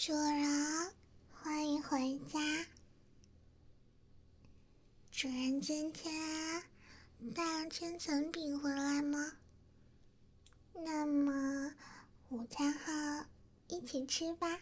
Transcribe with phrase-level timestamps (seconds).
[0.00, 0.94] 主人，
[1.32, 2.38] 欢迎回家。
[5.10, 6.62] 主人今天
[7.34, 9.32] 带了千层饼回来吗？
[10.72, 11.74] 那么
[12.28, 13.26] 午餐后
[13.66, 14.60] 一起吃吧。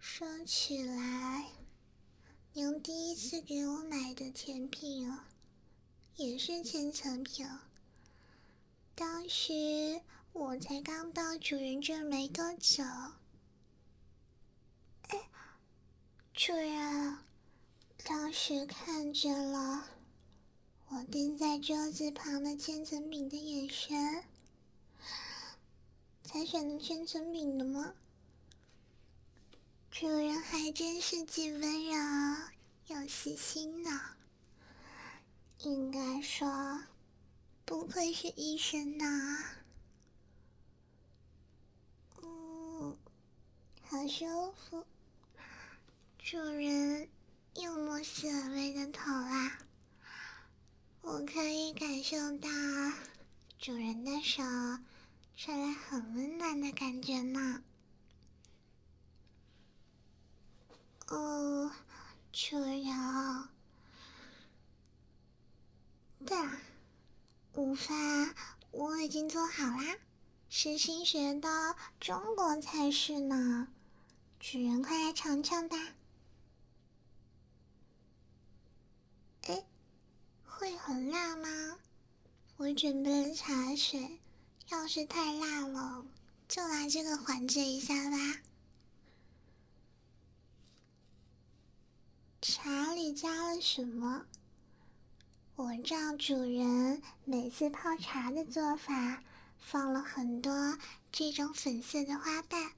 [0.00, 1.48] 说起来，
[2.54, 5.20] 您第一次给我买的甜品哦，
[6.16, 7.48] 也是千层饼。
[8.96, 10.02] 当时
[10.34, 12.82] 我才刚到主人这没多久。
[15.08, 15.30] 哎，
[16.34, 17.18] 主人，
[18.04, 19.88] 当时看见了
[20.88, 24.24] 我盯在桌子旁的千层饼的眼神，
[26.24, 27.94] 才选的千层饼的吗？
[29.88, 31.94] 主人还真是既温柔
[32.88, 34.00] 又细心呢。
[35.60, 36.82] 应该说。
[37.66, 39.38] 不愧是医生呐，
[42.22, 42.94] 嗯，
[43.94, 44.84] 好舒服。
[46.18, 47.08] 主人
[47.54, 49.56] 又摸洗了薇的头啦，
[51.02, 52.48] 我可以感受到
[53.56, 54.42] 主人的手
[55.36, 57.62] 传来很温暖的感觉呢。
[61.06, 61.70] 哦，
[62.32, 63.48] 主人，
[66.26, 66.50] 对了。
[67.52, 68.34] 午饭
[68.72, 69.96] 我已经做好啦，
[70.48, 73.68] 是新学的中国菜式呢，
[74.46, 75.76] 主人快来尝尝吧。
[79.46, 79.64] 哎，
[80.44, 81.78] 会很辣吗？
[82.58, 84.20] 我准备了茶水，
[84.68, 86.04] 要是太辣了，
[86.46, 88.18] 就来这个缓解一下吧。
[92.42, 94.26] 茶里加了什么？
[95.56, 99.24] 我照主人每次泡茶的做法，
[99.56, 100.78] 放了很多
[101.10, 102.72] 这种粉色的花瓣，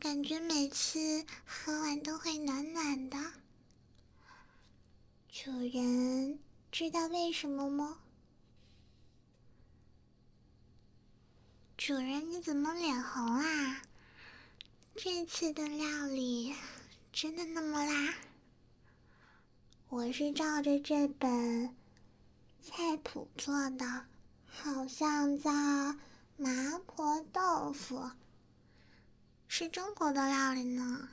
[0.00, 3.18] 感觉每次喝完都会暖暖的。
[5.28, 6.38] 主人
[6.72, 7.98] 知道为什么吗？
[11.76, 13.82] 主人，你怎么脸红啊？
[14.96, 16.54] 这次的料理
[17.12, 18.14] 真的那么辣？
[19.90, 21.76] 我是照着这本。
[22.62, 24.06] 菜谱做的，
[24.46, 25.52] 好像叫
[26.38, 28.10] 麻婆豆腐，
[29.52, 31.08] 是中国的料理呢。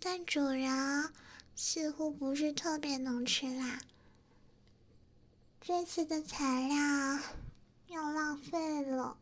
[0.00, 1.12] 但主人
[1.54, 3.78] 似乎不是特别能吃辣，
[5.60, 7.20] 这次的材料
[7.88, 9.18] 又浪费了。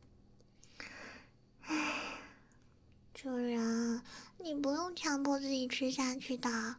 [3.13, 4.01] 主人，
[4.39, 6.77] 你不用强迫自己吃下去的。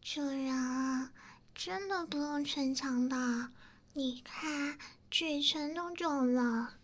[0.00, 0.54] 主人，
[1.54, 3.50] 真的不用逞强的。
[3.92, 4.76] 你看，
[5.10, 6.74] 嘴唇都肿了。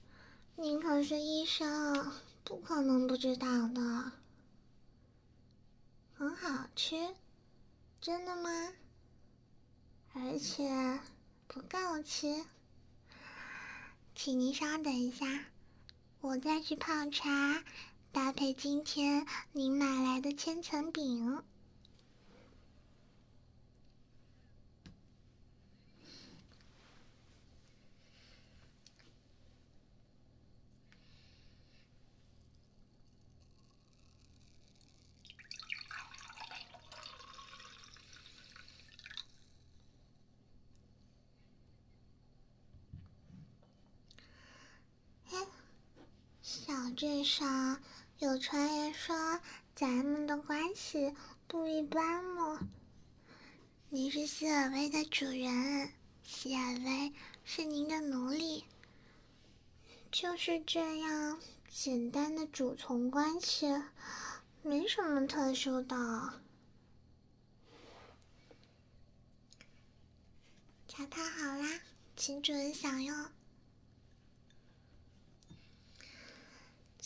[0.54, 2.12] 您可是医生，
[2.44, 4.12] 不可能不知道的。
[6.14, 7.14] 很好吃，
[8.00, 8.72] 真的吗？
[10.14, 11.00] 而且
[11.48, 12.44] 不够吃。
[14.14, 15.26] 请您稍等一下，
[16.20, 17.64] 我再去泡茶，
[18.12, 21.42] 搭配今天您买来的千层饼。
[47.00, 47.80] 镇上
[48.18, 49.40] 有传言说
[49.74, 51.14] 咱们的关系
[51.46, 52.60] 不一般吗？
[53.88, 55.90] 你是希尔薇的主人，
[56.22, 58.66] 希尔薇是您的奴隶，
[60.12, 63.82] 就是这样简单的主从关系，
[64.60, 65.96] 没什么特殊的。
[70.86, 71.80] 茶泡好啦，
[72.14, 73.16] 请主人享用。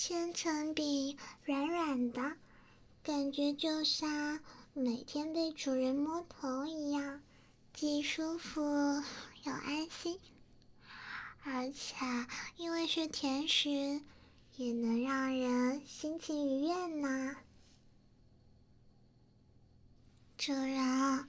[0.06, 1.16] 千层饼
[1.46, 2.36] 软软的，
[3.02, 4.38] 感觉就像
[4.74, 7.22] 每天被主人摸头一样，
[7.72, 8.60] 既舒服
[9.44, 10.20] 又安心。
[11.42, 11.96] 而且
[12.58, 14.02] 因为是甜食，
[14.56, 17.36] 也能让人心情愉悦呢。
[20.36, 21.26] 主人，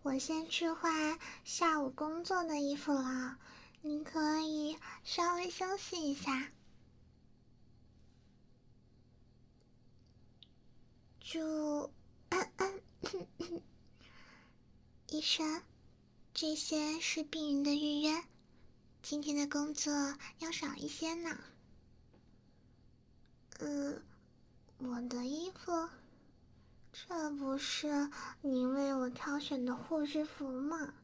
[0.00, 3.36] 我先去换下午工作的衣服了，
[3.82, 6.48] 您可以稍微休息一下。
[11.28, 11.90] 主，
[15.08, 15.60] 医生，
[16.32, 18.22] 这些是病人的预约，
[19.02, 19.92] 今天的工作
[20.38, 21.36] 要少一些呢。
[23.58, 24.00] 呃，
[24.78, 25.88] 我的衣服，
[26.92, 28.08] 这不是
[28.40, 30.94] 你为我挑选的护士服吗？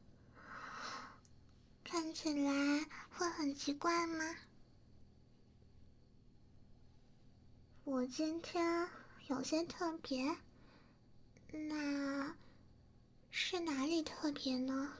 [1.83, 4.37] 看起来会很奇怪吗？
[7.83, 8.87] 我今天
[9.27, 10.37] 有些特别，
[11.51, 12.35] 那
[13.31, 14.91] 是哪里特别呢？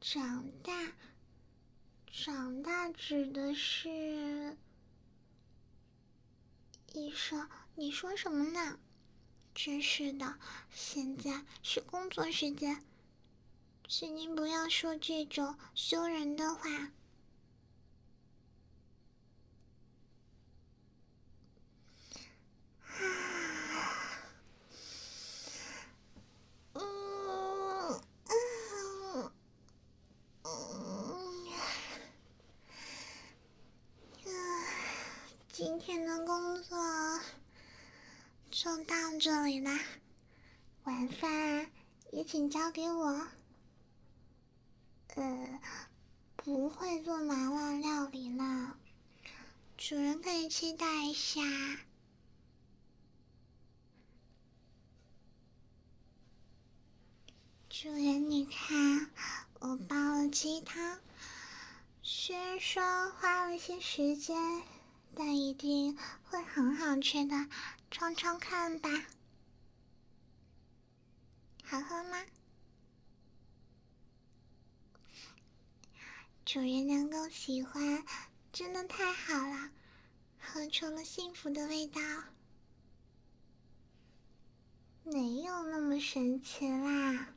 [0.00, 0.92] 长大，
[2.10, 4.56] 长大指的是。
[6.92, 8.80] 医生，你说什么呢？
[9.54, 10.38] 真是的，
[10.72, 12.84] 现在是工作时间，
[13.86, 16.90] 请您不要说这种羞人的话。
[35.58, 36.78] 今天的工作
[38.50, 39.80] 就到这里啦，
[40.84, 41.72] 晚饭
[42.12, 43.26] 也请交给我。
[45.14, 45.60] 呃，
[46.36, 48.76] 不会做麻辣料理了，
[49.78, 51.40] 主人可以期待一下。
[57.70, 59.10] 主人，你看，
[59.60, 61.00] 我煲了鸡汤，
[62.02, 64.36] 虽然说花了些时间。
[65.18, 67.48] 但一定会很好吃的，
[67.90, 68.90] 尝尝看吧。
[71.64, 72.22] 好喝吗？
[76.44, 78.04] 主人能够喜欢，
[78.52, 79.70] 真的太好了，
[80.38, 82.00] 喝出了幸福的味道。
[85.02, 87.28] 没有那么神奇啦。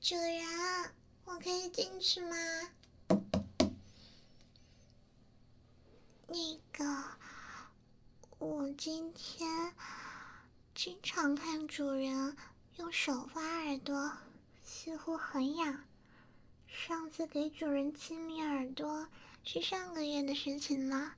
[0.00, 2.36] 主人，我可以进去吗？
[6.28, 7.04] 那个，
[8.38, 9.74] 我今天
[10.72, 12.36] 经常看主人
[12.76, 14.12] 用手挖耳朵，
[14.64, 15.84] 似乎很痒。
[16.68, 19.08] 上次给主人清理耳朵
[19.42, 21.12] 是上个月的事情了。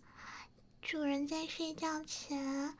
[0.81, 2.75] 主人在睡觉前，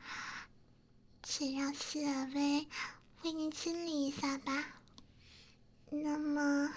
[1.21, 2.67] 请让希尔薇
[3.21, 4.80] 为您清理一下吧。
[5.93, 6.73] 那么，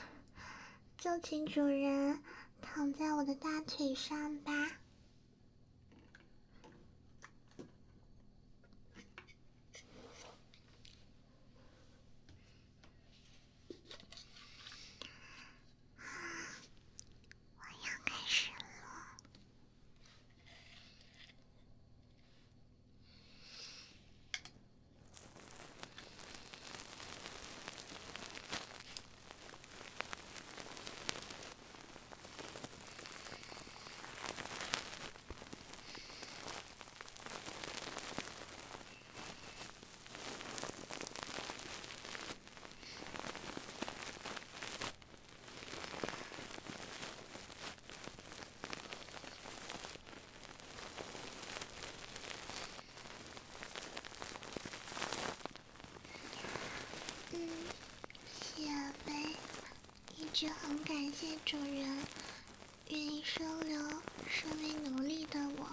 [0.98, 2.18] 就请主人
[2.60, 4.52] 躺在我的大腿上吧。
[60.44, 61.96] 也很感谢主人
[62.90, 63.80] 愿意收留
[64.28, 65.66] 身为奴隶的我，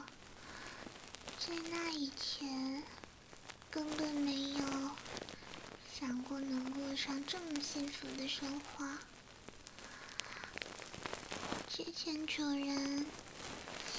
[1.37, 2.81] 在那以前
[3.69, 4.91] 根本没有
[5.93, 8.87] 想过能过上这么幸福的生活。
[11.67, 13.05] 之前主人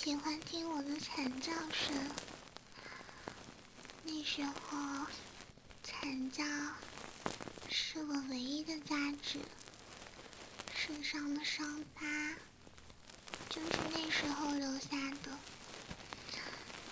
[0.03, 1.95] 喜欢听我的惨叫声，
[4.05, 5.07] 那时候
[5.83, 6.43] 惨叫
[7.69, 9.39] 是我唯一的价值。
[10.85, 12.03] 身上的伤疤
[13.49, 14.89] 就是那时候留下
[15.23, 15.31] 的。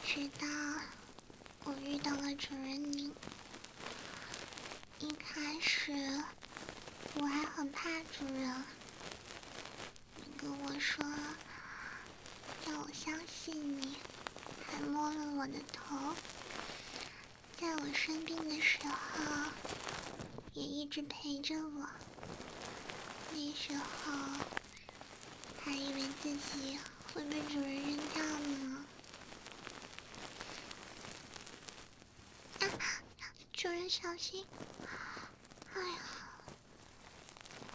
[0.07, 0.47] 直到
[1.65, 3.13] 我遇到了主人您，
[5.01, 5.93] 一开始
[7.17, 8.63] 我还很怕主人。
[10.19, 11.05] 你跟我说
[12.69, 13.97] 要我相信你，
[14.65, 16.15] 还摸了我的头，
[17.59, 19.51] 在我生病的时候
[20.55, 21.89] 也一直陪着我。
[23.61, 23.85] 那时候
[25.63, 26.79] 还以为自己
[27.13, 28.87] 会被主人扔掉呢。
[33.53, 34.47] 主人小心！
[35.75, 35.99] 哎呀，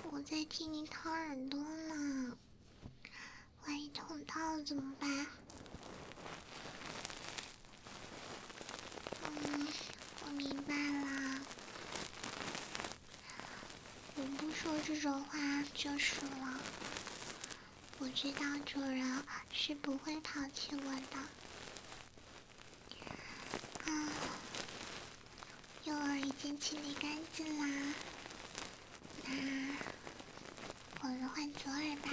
[0.10, 2.36] 我在替你掏耳朵呢。
[3.68, 5.28] 万一捅到了怎么办？
[9.22, 9.68] 嗯，
[10.26, 11.42] 我明白了。
[14.18, 15.38] 我不说这种话
[15.74, 16.60] 就是了。
[18.00, 21.18] 我知道主人是不会抛弃我的。
[23.92, 24.10] 啊，
[25.84, 27.94] 幼儿已经清理干净啦。
[29.26, 29.34] 那
[31.02, 32.10] 我们换左耳吧。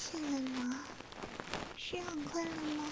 [0.00, 0.80] 起来吗，
[1.76, 2.90] 是很困了吗？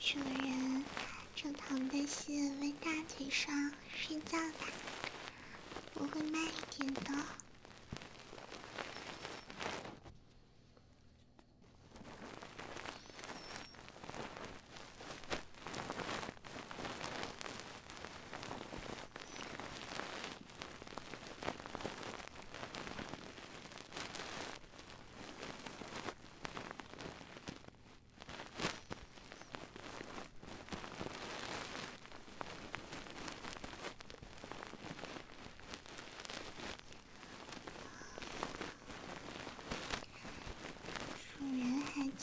[0.00, 0.84] 主人
[1.36, 4.54] 正躺在细微大腿上睡觉呢，
[5.94, 7.43] 我会慢一点的。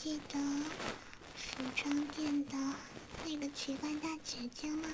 [0.02, 0.36] 记得
[1.36, 2.56] 服装店的
[3.24, 4.88] 那个奇怪大姐姐吗？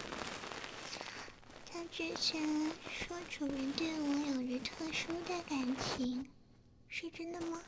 [1.73, 2.43] 她之前
[2.93, 6.29] 说主人对我有着特殊的感情，
[6.91, 7.63] 是真的吗？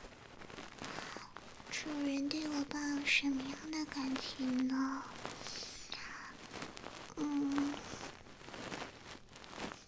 [1.71, 5.03] 主人对我抱有什么样的感情呢？
[7.15, 7.73] 嗯，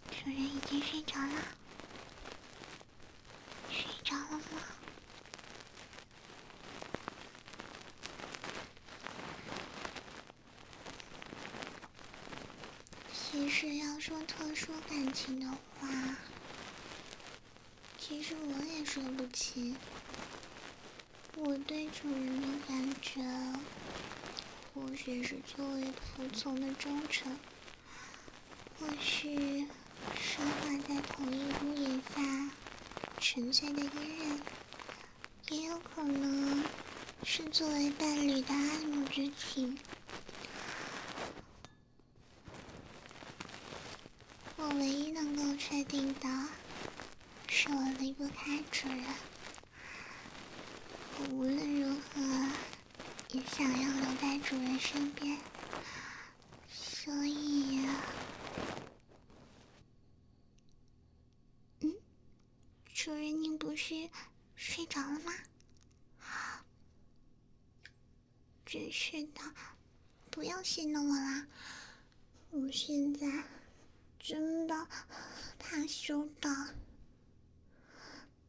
[0.09, 1.43] 主人已经睡着了，
[3.69, 4.43] 睡着了吗？
[13.15, 15.87] 其实要说特殊感情的话，
[17.97, 19.75] 其实我也说不清。
[21.35, 23.21] 我对主人的感觉，
[24.73, 27.37] 或许是作为仆从的忠诚，
[28.79, 29.67] 或许
[30.15, 32.51] 是生活在同一屋檐下
[33.19, 34.41] 沉睡的恋人，
[35.49, 36.63] 也有可能
[37.23, 39.77] 是作为伴侣的爱慕之情。
[44.55, 46.27] 我唯一能够确定的
[47.47, 49.05] 是，我离不开主人。
[51.19, 52.49] 我无论如何
[53.29, 55.37] 也想要留在主人身边，
[56.67, 57.87] 所以，
[61.81, 61.93] 嗯，
[62.91, 64.09] 主人，您不是
[64.55, 65.31] 睡着了吗？
[68.65, 69.41] 真是的，
[70.31, 71.45] 不要戏弄我啦！
[72.49, 73.27] 我现在。
[74.25, 74.87] 真的
[75.65, 76.75] 怕羞的，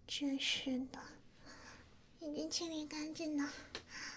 [0.07, 1.01] 真是的，
[2.21, 3.53] 已经清理干净了，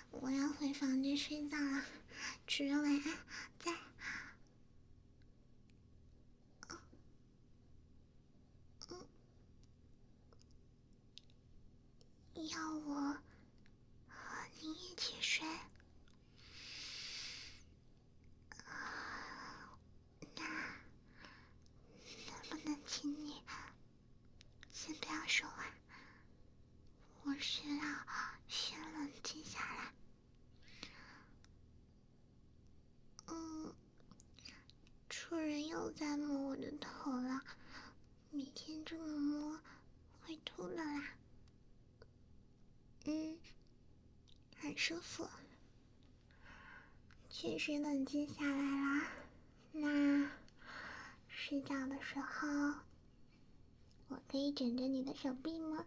[0.09, 1.85] 我要回房间睡觉了，
[2.47, 3.03] 主人晚安，
[3.59, 3.71] 再，
[8.89, 9.05] 嗯，
[12.49, 13.13] 要我
[14.07, 15.45] 和你一起睡？
[22.85, 23.41] 请你
[24.71, 25.65] 先不要说话，
[27.23, 27.83] 我需要
[28.47, 29.93] 先冷静下来。
[33.27, 33.73] 嗯，
[35.09, 35.35] 主
[35.87, 37.41] 人又在摸我的头了，
[38.31, 39.57] 每天这么摸
[40.21, 41.13] 会吐的啦。
[43.05, 43.37] 嗯，
[44.57, 45.25] 很舒服。
[47.29, 49.07] 确实冷静下来啦，
[49.71, 50.29] 那。
[51.29, 52.47] 睡觉的时候，
[54.09, 55.85] 我可以枕着你的手臂吗？